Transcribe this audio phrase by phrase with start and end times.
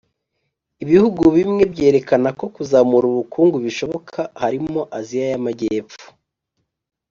[0.83, 6.05] ibihugu bimwe byerekana ko kuzamura ubukungu bishoboka harimo aziya y’amajyepfo